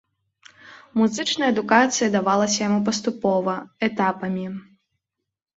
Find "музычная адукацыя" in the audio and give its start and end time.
1.01-2.09